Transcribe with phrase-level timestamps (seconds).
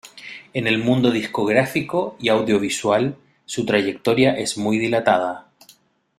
[0.55, 5.51] En el mundo discográfico y audiovisual, su trayectoria es muy dilatada.